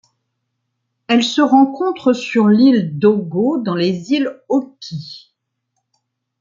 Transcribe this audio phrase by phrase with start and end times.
[1.05, 5.31] Elle se rencontre sur l'île Dōgo dans les îles Oki.